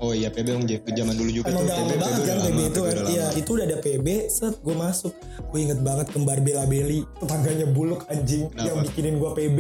[0.01, 1.69] Oh iya PB yang ke zaman dulu juga Emang tuh.
[1.69, 2.95] udah lama banget kan PB itu kan.
[3.05, 4.55] Iya itu udah ada PB set.
[4.60, 5.13] Gue masuk.
[5.45, 7.05] Gue inget banget kembar bela-beli.
[7.19, 8.50] Tetangganya buluk anjing.
[8.50, 8.65] Kenapa?
[8.65, 9.60] Yang bikinin gue PB.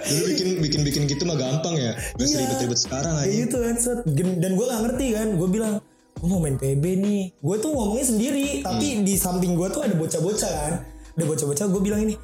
[0.00, 1.92] Dulu bikin bikin bikin gitu mah gampang ya.
[2.16, 2.26] Gak Iya.
[2.32, 3.40] seribet-ribet sekarang Kayak aja.
[3.44, 3.98] gitu kan set.
[4.40, 5.28] Dan gue gak ngerti kan.
[5.36, 5.74] Gue bilang
[6.20, 7.22] gue mau main PB nih.
[7.40, 8.60] Gue tuh ngomongnya sendiri.
[8.60, 10.72] Tapi di samping gue tuh ada bocah-bocah kan.
[11.16, 12.14] Ada bocah-bocah gue bilang ini.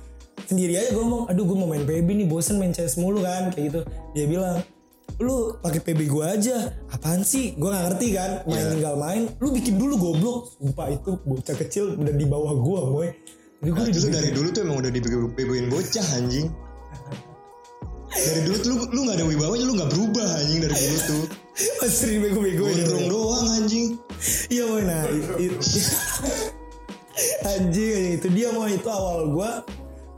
[0.44, 1.32] Sendiri aja gue ngomong.
[1.32, 2.26] Aduh gue mau main PB nih.
[2.28, 3.48] Bosen main CS mulu kan.
[3.56, 3.80] Kayak gitu.
[4.12, 4.56] Dia bilang.
[5.16, 6.76] Lu pakai PB gue aja.
[6.92, 7.56] Apaan sih?
[7.56, 8.44] Gue gak ngerti kan.
[8.44, 8.72] Main Iya.
[8.76, 9.22] tinggal main.
[9.40, 10.52] Lu bikin dulu goblok.
[10.60, 13.08] Sumpah itu bocah kecil udah di bawah gue boy.
[13.64, 16.52] Jadi gue Nah, tuh dari dulu tuh emang udah dibegoin bocah anjing.
[18.12, 21.24] Dari dulu tuh lu, lu gak ada wibawanya lu gak berubah anjing dari dulu tuh.
[21.56, 23.96] Masih bego-bego Gondrong doang anjing.
[24.52, 25.02] Iya boy nah
[27.48, 29.64] anjing itu dia mau itu awal gua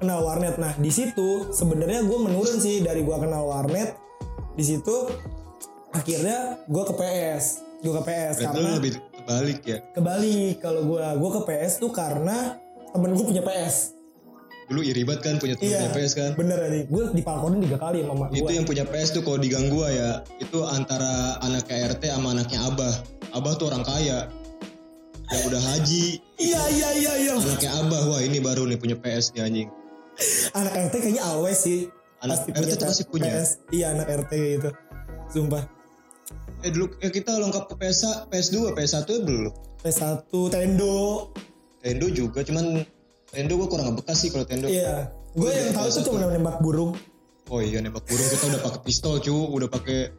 [0.03, 0.59] kenal warnet.
[0.59, 3.95] Nah di situ sebenarnya gue menurun sih dari gua kenal warnet.
[4.59, 5.11] Di situ
[5.95, 7.45] akhirnya gua ke PS.
[7.79, 9.79] Gue ke PS lu karena lebih terbalik ya.
[9.95, 12.59] kebalik kalau gua gua ke PS tuh karena
[12.91, 13.98] temen gue punya PS.
[14.69, 15.79] Dulu iri banget kan punya temen Iya.
[15.81, 16.31] punya PS kan.
[16.37, 16.85] Bener aja.
[16.85, 19.89] Gue dipalkonin tiga kali sama mak Itu yang punya PS tuh kalau di gang gua
[19.89, 22.95] ya, itu antara anaknya RT sama anaknya Abah.
[23.33, 24.29] Abah tuh orang kaya.
[25.29, 26.07] Yang udah haji,
[26.41, 27.33] Iya iya iya iya.
[27.37, 29.69] anaknya Abah, wah ini baru nih punya PS nih anjing.
[30.53, 31.89] Anak RT kayaknya always sih.
[32.21, 33.33] Anak RT tuh pasti punya.
[33.41, 33.61] PS.
[33.73, 34.71] Iya anak RT gitu.
[35.29, 35.65] Sumpah.
[36.61, 39.53] Eh dulu eh, kita lengkap ke PS, PS2, PS1 ya belum.
[39.81, 41.31] PS1 Tendo.
[41.79, 42.83] Tendo juga, cuman
[43.29, 44.67] Tendo gua kurang ngebekas sih kalau Tendo.
[44.73, 45.13] Iya.
[45.37, 46.97] Gue yang tahu tuh cuma nembak burung.
[47.49, 50.13] Oh iya nembak burung kita udah pakai pistol cu, udah pakai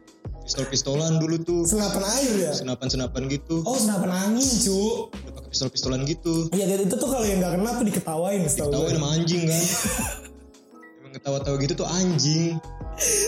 [0.46, 1.62] pistol-pistolan dulu tuh.
[1.66, 2.52] Senapan air ya.
[2.54, 3.62] Senapan-senapan gitu.
[3.66, 5.10] Oh senapan angin cu.
[5.10, 6.50] Udah pakai pistol-pistolan gitu.
[6.54, 8.50] Iya dan itu tuh kalau yang nggak kena tuh diketawain gue.
[8.54, 9.64] sama anjing kan.
[11.02, 12.58] Emang ketawa-tawa gitu tuh anjing.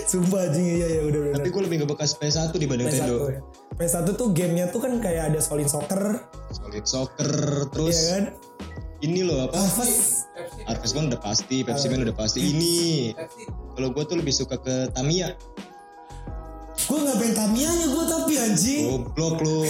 [0.06, 1.32] Sumpah anjing iya iya udah udah.
[1.38, 3.16] Tapi gue lebih ngebekas PS1 dibanding PS1 Nintendo.
[3.30, 3.40] ya.
[3.78, 6.22] PS1 tuh gamenya tuh kan kayak ada Solid Soccer.
[6.54, 7.30] Solid Soccer,
[7.70, 8.24] terus Iya kan?
[9.02, 9.58] Ini loh apa?
[9.58, 10.30] Harvest.
[10.66, 12.40] Harvest Moon udah pasti, Pepsi Man udah pasti.
[12.40, 12.74] Ini
[13.74, 15.34] kalau gue tuh lebih suka ke Tamiya.
[16.82, 18.82] Gue nggak pengen Tamiya-nya gue tapi anjing.
[18.90, 19.62] Goblok lo.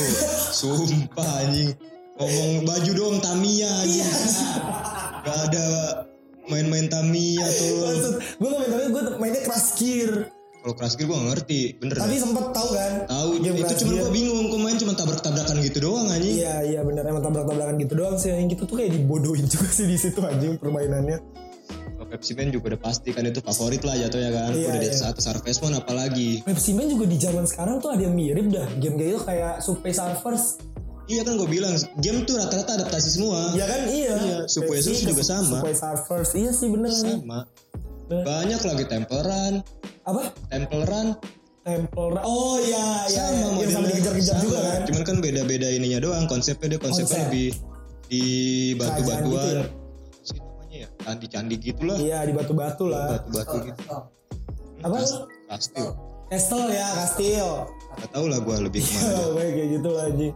[0.53, 1.77] Sumpah anjing.
[2.17, 4.09] Ngomong baju doang Tamiya anjing.
[5.23, 5.67] Gak ada
[6.49, 8.17] main-main Tamiya tuh.
[8.41, 9.43] Gue nggak pengen Tamiya gue mainnya
[9.77, 10.32] Gear.
[10.63, 11.97] Kalau Gear gue gak ngerti, bener.
[11.99, 12.93] Tapi sempet tahu kan?
[13.11, 16.39] Tahu Game itu cuma gue bingung, gue main cuma tabrak-tabrakan gitu doang anjing.
[16.39, 19.91] Iya iya benar emang tabrak-tabrakan gitu doang sih yang gitu tuh kayak dibodohin juga sih
[19.91, 21.19] di situ anjing permainannya.
[22.13, 24.53] Pepsi Man juga udah pasti kan itu favorit lah jatuhnya kan.
[24.53, 25.09] Iya, udah di iya.
[25.09, 26.31] atas Harvest Moon apalagi.
[26.45, 29.55] Pepsi Man juga di zaman sekarang tuh ada yang mirip dah game kayak gitu kayak
[29.65, 30.61] Subway Surfers.
[31.09, 31.73] Iya kan gue bilang
[32.05, 33.57] game tuh rata-rata adaptasi semua.
[33.57, 34.15] Ya kan iya.
[34.15, 35.65] Iya, Subway Surfers juga sama.
[35.65, 36.93] Subway Surfers iya sih bener.
[36.93, 37.49] Sama.
[38.13, 38.25] Bener.
[38.29, 39.55] Banyak lagi Temple Run,
[40.03, 40.23] Apa?
[40.51, 41.09] Temple Run
[41.63, 42.25] Temple Run.
[42.27, 43.23] Oh iya iya.
[43.31, 43.63] sama iya.
[43.63, 44.81] Yang sama dikejar-kejar juga kan.
[44.91, 47.31] Cuman kan beda-beda ininya doang konsepnya dia konsepnya Konsep.
[47.31, 47.49] lebih
[48.11, 48.25] di
[48.75, 49.23] batu-batuan.
[49.31, 49.65] Gitu ya?
[50.43, 50.89] Namanya ya?
[51.07, 51.97] Candi-candi gitu lah.
[52.03, 53.07] Iya di batu-batu lah.
[53.15, 53.83] Batu-batu gitu.
[54.83, 54.99] Apa?
[55.55, 55.89] Kastil.
[56.33, 57.55] Castle ya, Castle.
[57.93, 59.05] Gak tau lah gue lebih ke mana.
[59.05, 60.35] Ya, pokoknya kayak gitu lah anjing.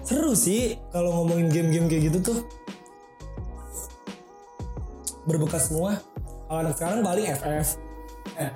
[0.00, 2.38] Seru sih kalau ngomongin game-game kayak gitu tuh.
[5.28, 6.00] Berbekas semua.
[6.48, 7.68] Kalau anak sekarang paling FF.
[8.40, 8.50] Eh,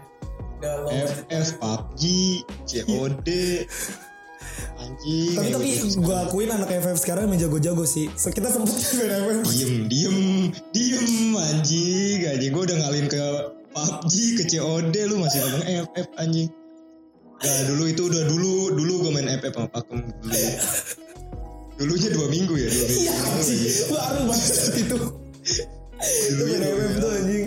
[0.61, 2.03] FF, PUBG,
[2.67, 3.29] COD.
[4.79, 5.35] Anjing.
[5.35, 8.11] Tapi yang tapi gua- gue akuin anak FF sekarang emang jago-jago sih.
[8.15, 9.47] So, kita sempet main FF.
[9.49, 10.19] diem diem
[10.73, 13.23] diem anjing anjing gue udah ngalin ke
[13.69, 16.49] PUBG ke COD lu masih ngomong FF anjing
[17.39, 20.35] Nah dulu itu udah dulu dulu gue main FF sama Pakem dulu
[21.79, 23.61] dulunya dua minggu ya dua minggu Iya anjing.
[23.89, 24.99] Baru banget itu.
[26.27, 27.45] Itu main FF tuh anjing.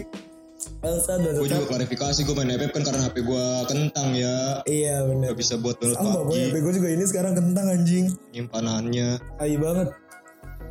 [0.82, 5.30] Gue juga klarifikasi gue main FF kan karena HP gue kentang ya Iya bener.
[5.30, 8.06] gak bisa buat download Sama PUBG HP gue juga ini sekarang kentang anjing.
[8.32, 9.88] nyimpanannya Tai banget.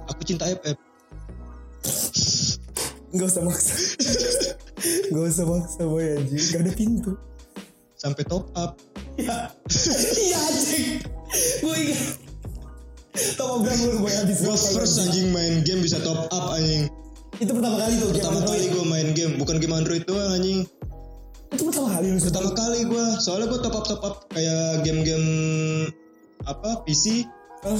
[0.07, 0.77] aku cinta FF
[3.11, 3.73] Gak usah maksa.
[5.15, 6.43] Gak usah maksa boy anjing.
[6.49, 7.13] Gak ada pintu.
[7.95, 8.75] sampai top up
[9.15, 9.55] Iya.
[10.19, 10.87] Iya anjing.
[11.61, 12.03] Gue ingat.
[13.37, 13.79] Top up gue
[14.11, 16.91] habis gue first anjing main game bisa top up anjing
[17.41, 18.09] Itu pertama kali tuh.
[18.13, 18.61] game pertama Android.
[18.61, 20.61] kali gue main game bukan game Android doang anjing
[21.51, 25.27] Itu pertama kali pertama kali gue soalnya gue top up top up kayak game-game
[26.45, 27.27] apa PC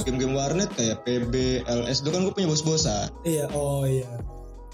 [0.03, 1.33] game-game warnet kayak PB
[1.65, 4.09] LS itu kan gue punya bos-bosan Iya, oh iya.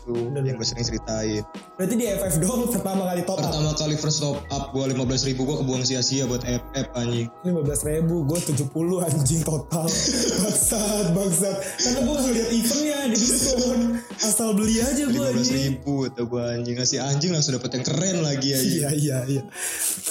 [0.07, 1.43] Tuh yang gue sering ceritain
[1.75, 3.51] Berarti di FF doang pertama kali top up.
[3.51, 7.89] pertama kali first top up gue 15 ribu gue kebuang sia-sia buat FF anjing 15
[7.91, 9.85] ribu, gue 70 anjing total.
[10.43, 11.55] bangsat, bangsat.
[11.79, 13.79] Karena gue ngeliat eventnya di diskon.
[14.19, 15.55] Asal beli aja gue 15 anjing.
[15.55, 19.43] ribu atau gue anjing ngasih anjing langsung dapet yang keren lagi ya Iya, iya, iya.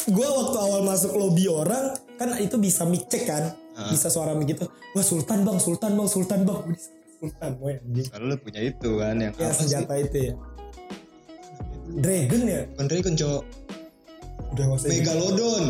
[0.09, 3.53] Gue waktu awal masuk lobby orang, kan itu bisa mic check kan.
[3.93, 4.65] Bisa suara mic gitu.
[4.97, 6.61] Wah Sultan bang, Sultan bang, Sultan bang.
[7.19, 8.07] Anjing.
[8.09, 10.35] kalau lu punya itu kan yang Ya apa sih senjata itu ya.
[11.97, 12.61] Dragon ya?
[12.75, 13.43] bukan Dragon cok
[14.53, 14.89] Udah gak usah.
[14.91, 15.65] Megalodon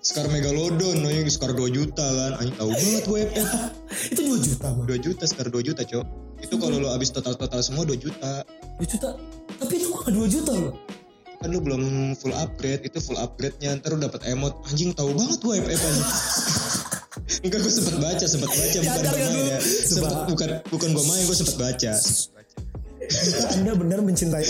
[0.00, 3.20] Scar Megalodon anjing Scar 2 juta kan anjing tahu banget gue
[4.14, 4.86] itu 2 juta bang.
[4.88, 6.06] 2 juta Scar 2 juta cok
[6.40, 8.40] itu kalau lu habis total-total semua 2 juta
[8.80, 9.12] 2 juta.
[9.60, 10.74] Tapi itu gak 2 juta loh.
[11.36, 11.82] kan lu belum
[12.14, 15.80] full upgrade itu full upgrade nya ntar lu dapat emot anjing tahu banget gue FF
[15.82, 16.08] anjing
[17.40, 18.78] enggak gue sempet baca sempet baca.
[18.80, 19.58] Bukan gue main ya.
[19.60, 21.92] Sempet, bukan bukan gue main gue sempet baca.
[23.56, 24.44] Anda benar mencintai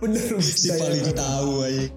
[0.00, 1.16] benar si mencintai paling FF.
[1.18, 1.92] tahu anjing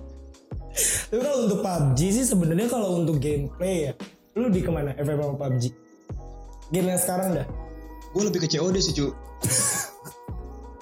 [1.10, 3.93] Tapi kalau untuk PUBG sih sebenarnya kalau untuk gameplay ya,
[4.38, 5.63] lu di ke mana FF sama PUBG?
[6.69, 7.47] Game yang sekarang dah.
[8.10, 9.13] gue lebih ke COD sih cu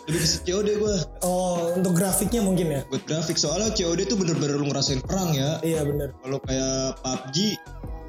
[0.07, 2.81] lebih ke COD gue Oh, untuk grafiknya mungkin ya?
[2.87, 6.15] buat grafik soalnya COD tuh bener-bener lu ngerasain perang ya Iya bener.
[6.17, 7.37] kalau kayak PUBG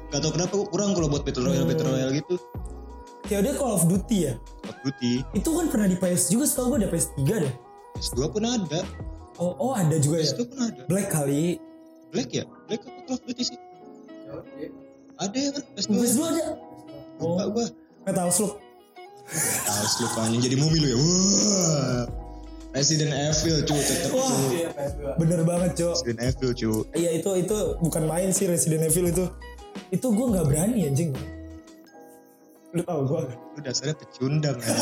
[0.09, 2.35] gak tau kenapa gue kurang kalau buat battle royale battle royale gitu
[3.21, 4.33] dia Call of Duty ya.
[4.57, 7.53] Call of Duty Itu kan pernah di PS juga setahu gue ada PS3 deh.
[7.93, 8.81] PS2 pun ada
[9.37, 10.25] Oh, oh ada juga ya.
[10.25, 11.61] PS2 pun ada Black kali.
[12.09, 13.57] Black ya Black apa Call of Duty sih
[14.19, 14.65] Ya oke.
[15.19, 16.45] ada ya kan PS2 PS2 ada.
[17.19, 17.65] Oh, lupa gue
[18.01, 18.53] Metal Slug.
[19.29, 20.97] Tahu lupa anjing jadi mumi lu ya.
[20.97, 22.03] Wah.
[22.69, 25.01] Resident Evil cu tetep Wah, cu Iya PS2.
[25.17, 25.93] bener banget, Cok.
[25.97, 26.71] Resident Evil cu.
[26.93, 29.25] Iya itu itu bukan main sih Resident Evil itu.
[29.89, 31.09] Itu gue nggak berani anjing.
[32.73, 33.21] Lu tau gue
[33.57, 34.75] lu dasarnya pecundang ya.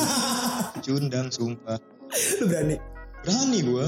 [0.76, 1.80] Pecundang sumpah.
[2.44, 2.76] Lu berani?
[3.24, 3.86] berani gue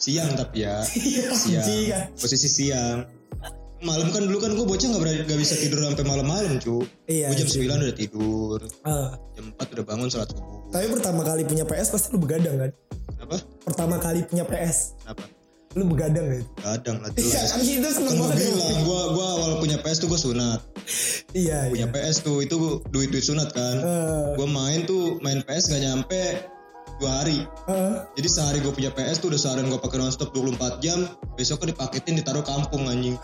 [0.00, 0.80] siang tapi ya.
[0.96, 2.08] Iya siang.
[2.16, 3.04] posisi siang
[3.80, 6.84] malam kan dulu kan gue bocah nggak berani nggak bisa tidur sampai malam-malam cu.
[7.06, 8.58] Iya, gue jam 9 udah tidur.
[8.84, 10.60] Ah, jam 4 udah bangun sholat subuh.
[10.70, 12.70] Tapi pertama kali punya PS pasti lu begadang kan?
[13.20, 13.36] apa?
[13.62, 15.24] Pertama kali punya PS, apa?
[15.76, 16.42] Lu begadang kan?
[16.58, 17.50] kadang lah Iya jelas.
[17.52, 18.48] kan itu kan seneng gue banget ya.
[18.50, 20.60] bilang gue gue awal punya PS tuh gue sunat.
[21.30, 21.70] Iya, iya.
[21.70, 22.56] punya PS tuh itu
[22.90, 23.76] duit duit sunat kan.
[23.78, 26.22] Eh, gue main tuh main PS nggak nyampe
[27.00, 27.48] dua hari.
[27.66, 31.64] Eh, jadi sehari gue punya PS tuh udah seharian gue pakai nonstop 24 jam besok
[31.64, 33.16] kan dipaketin ditaruh kampung anjing.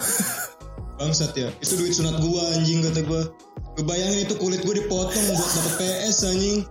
[0.98, 3.22] Bangsat ya itu duit sunat gue anjing kata gue
[3.76, 6.64] gue bayangin itu kulit gue dipotong buat dapet PS anjing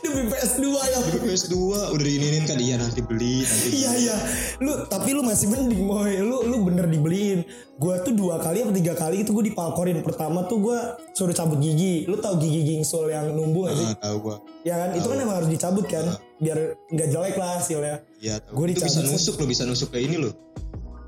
[0.00, 0.98] demi PS2 ya.
[1.00, 1.54] Dulu PS2
[1.90, 4.16] udah diinin kan iya nanti beli nanti Iya iya,
[4.58, 7.42] lu tapi lu masih mending boy, lu lu bener dibeliin.
[7.74, 9.98] Gua tuh dua kali atau tiga kali itu gue dipalkorin.
[10.00, 10.78] Pertama tuh gua
[11.10, 12.04] suruh cabut gigi.
[12.04, 13.88] Lu tahu gigi gingsul yang numbu gak sih?
[13.88, 16.04] ah tahu gue Ya kan, itu kan emang harus dicabut kan,
[16.38, 16.56] biar
[16.88, 17.96] nggak jelek lah hasilnya.
[18.16, 20.30] iya tahu Gua itu bisa nusuk lo bisa nusuk kayak ini lo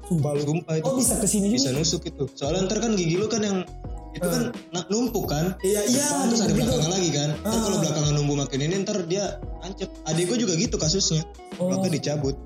[0.05, 0.43] Sumpah lu.
[0.45, 1.79] sumpah itu Oh bisa ke sini bisa juga?
[1.79, 3.59] nusuk itu soalnya ntar kan gigi lu kan yang
[4.17, 6.07] itu kan na- numpuk kan Iya iya.
[6.07, 6.59] Depan terus ada gitu.
[6.59, 7.63] belakangnya lagi kan ntar Ah.
[7.63, 9.25] kalau belakangnya numbu makin ini ntar dia
[9.61, 11.23] ancep adik gue juga gitu kasusnya
[11.55, 11.69] Oh.
[11.69, 12.37] belakangnya dicabut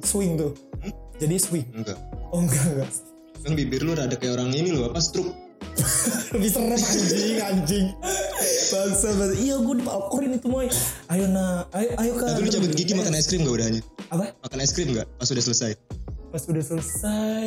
[0.00, 0.54] Swing tuh.
[0.78, 0.94] Hmm?
[1.16, 1.66] Jadi swing.
[1.72, 2.90] enggak Oh enggak enggak.
[3.38, 5.30] kan bibir lu ada kayak orang ini loh apa stroke
[6.28, 7.86] Lebih serem anjing anjing.
[8.68, 9.34] Bangsa bangsa.
[9.34, 10.66] Iya gue dipalkorin itu moy.
[11.08, 12.30] Ayo nah, ayo ayo kan.
[12.32, 14.24] tapi lu cabut gigi makan es krim gak udahnya Apa?
[14.38, 15.72] makan es krim gak pas udah selesai
[16.28, 17.46] Pas udah selesai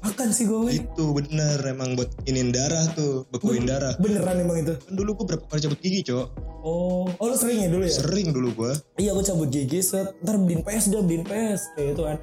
[0.00, 0.80] Makan sih gue.
[0.80, 3.92] Itu bener emang buat inin darah tuh, bekuin darah.
[4.00, 4.72] Beneran emang itu.
[4.80, 6.26] Kan dulu gue berapa kali cabut gigi, Cok.
[6.60, 7.92] Oh, oh lu sering ya dulu ya?
[7.92, 8.72] Sering dulu gue.
[8.96, 12.16] Iya gue cabut gigi set, ntar beliin PS dah beliin PS kayak gitu kan.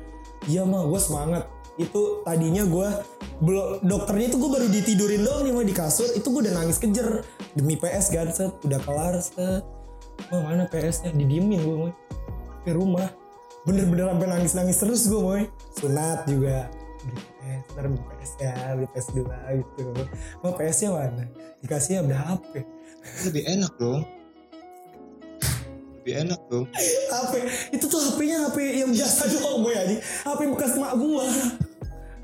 [0.49, 1.43] Iya mah gue semangat.
[1.77, 2.89] Itu tadinya gue
[3.37, 6.81] belum dokternya itu gue baru ditidurin doang nih mah di kasur itu gue udah nangis
[6.81, 7.21] kejer
[7.53, 9.61] demi PS kan set udah kelar set.
[10.33, 11.93] Oh mana PS-nya didiemin gue moy
[12.65, 13.13] ke rumah
[13.63, 15.45] bener-bener sampai nangis-nangis terus gue moy
[15.77, 16.67] sunat juga
[17.47, 19.83] PS ntar beli PS ya beli PS dua gitu.
[20.43, 21.23] Mau PS-nya mana
[21.63, 22.51] dikasihnya udah HP
[23.31, 24.01] Lebih enak dong.
[26.03, 26.65] Lebih enak dong.
[27.07, 27.33] HP
[27.71, 29.95] itu tuh HP-nya HP yang biasa doang gue aja
[30.27, 31.27] HP bekas mak gua.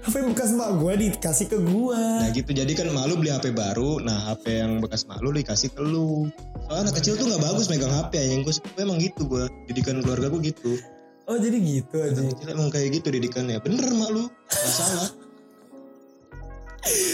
[0.04, 2.28] HP bekas mak gua dikasih ke gua.
[2.28, 2.52] Nah gitu.
[2.52, 6.28] Jadi kan malu beli HP baru, nah HP yang bekas malu dikasih ke lu.
[6.68, 10.28] Soalnya anak kecil tuh nggak bagus megang HP yang gue emang gitu gue didikan keluarga
[10.32, 10.80] gue gitu.
[11.26, 13.58] Oh jadi gitu aja kecil emang kayak gitu didikannya.
[13.60, 15.10] Bener mak lu, nggak salah.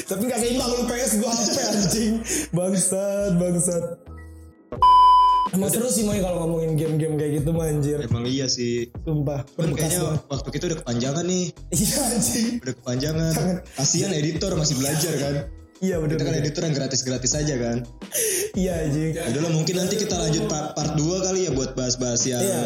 [0.10, 2.14] tapi gak seimbang lu PS gua HP anjing
[2.50, 3.84] bangsat bangsat
[5.50, 8.86] Emang seru sih Moy kalau ngomongin game-game kayak gitu mah anjir Emang iya sih.
[9.02, 13.34] Sumpah Cuman berbekas kayaknya waktu kita udah kepanjangan nih, Iya anjing udah kepanjangan.
[13.74, 15.34] Kasihan editor masih belajar kan.
[15.82, 17.78] Iya bener Kita kan editor yang gratis-gratis aja kan.
[18.54, 22.22] Iya anjing Udah lah mungkin nanti kita lanjut part, part 2 kali ya buat bahas-bahas
[22.26, 22.62] yang Iya.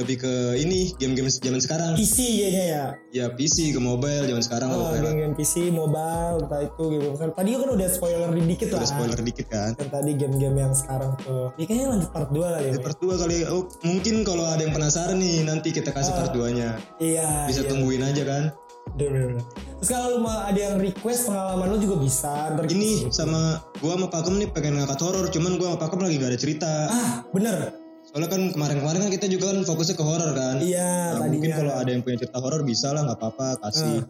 [0.00, 1.92] Lebih ke ini game-game zaman sekarang.
[1.94, 6.84] PC kayaknya ya Ya PC ke mobile zaman sekarang Oh, game-game PC, mobile, entah itu
[6.88, 7.28] game kan.
[7.36, 8.80] Tadi kan udah spoiler dikit lah.
[8.80, 9.70] udah spoiler dikit kan.
[9.76, 11.52] Yang tadi game-game yang sekarang tuh.
[11.60, 12.72] Ya kayaknya lanjut part 2 kali ya.
[12.80, 16.56] Part 2 kali oh, mungkin kalau ada yang penasaran nih nanti kita kasih part 2
[16.56, 16.80] nya.
[16.96, 17.52] Iya.
[17.52, 17.68] Bisa iya.
[17.68, 18.44] tungguin aja kan.
[18.96, 19.40] Bener.
[19.82, 22.54] Terus kalau lu mau ada yang request pengalaman lu juga bisa.
[22.54, 23.14] Ntar Ini sebut.
[23.14, 26.38] sama gua sama Pakem nih pengen ngangkat horor cuman gua sama Pakem lagi gak ada
[26.38, 26.72] cerita.
[26.90, 27.81] Ah, bener.
[28.12, 30.60] Soalnya kan kemarin-kemarin kan kita juga kan fokusnya ke horor kan.
[30.60, 34.04] Iya, Nah, mungkin kalau ada yang punya cerita horor bisa lah nggak apa-apa kasih.
[34.04, 34.06] Ah.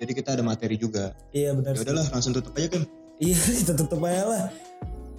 [0.00, 1.12] Jadi kita ada materi juga.
[1.36, 1.76] Iya bener.
[1.76, 2.88] Ya udahlah langsung tutup aja kan.
[3.20, 4.44] Iya, kita tutup aja lah.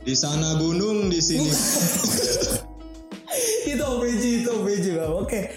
[0.01, 1.45] Di sana gunung, di sini.
[3.69, 5.13] itu OPG, itu OPG Bang.
[5.21, 5.53] Oke.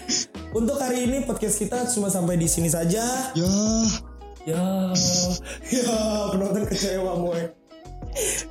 [0.53, 3.33] Untuk hari ini podcast kita cuma sampai di sini saja.
[3.33, 3.49] ya,
[4.41, 4.57] Ya,
[5.73, 5.93] ya
[6.33, 7.60] penonton kecewa moy.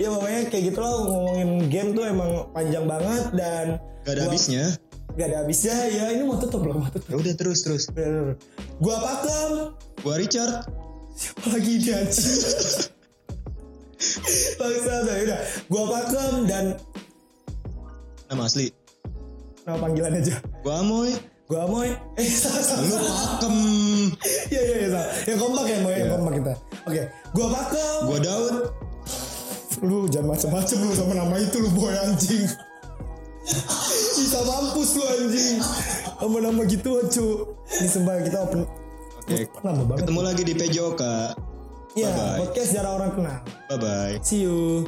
[0.01, 3.67] Ya pokoknya kayak gitu lah ngomongin game tuh emang panjang banget dan
[4.01, 4.65] gak ada Gua- habisnya.
[5.11, 7.05] gak ada habisnya ya ini mau tutup belum mau tutup.
[7.05, 7.85] Ya udah terus terus.
[8.81, 9.77] Gua pakem.
[10.01, 10.65] Gua Richard.
[11.13, 12.01] Siapa lagi dia?
[14.57, 15.41] Bangsa ya udah.
[15.69, 16.65] Gua pakem dan
[18.27, 18.71] Nama asli.
[19.61, 20.41] nama panggilan aja.
[20.63, 21.13] Gua Amoy.
[21.45, 21.93] Gua Amoy.
[22.17, 22.87] Eh salah salah.
[22.87, 22.97] Lu.
[22.97, 23.57] Pakem.
[24.49, 24.89] Iya iya iya.
[24.89, 25.09] salah.
[25.27, 26.53] Yang kompak ya Moy, yang kompak kita.
[26.89, 28.01] Oke, gua pakem.
[28.07, 28.55] Gua Daud.
[29.81, 32.45] Lu jangan macem-macem lu sama nama itu lu boy anjing.
[34.21, 35.57] Bisa mampus lu anjing.
[36.21, 37.27] Sama nama gitu cu.
[37.81, 38.69] Ini sembah kita open.
[39.25, 39.49] Oke.
[39.65, 40.05] Banget.
[40.05, 41.03] Ketemu lagi di PJOK.
[41.99, 43.39] Iya, podcast jarang orang kenal.
[43.67, 44.15] Bye bye.
[44.23, 44.87] See you.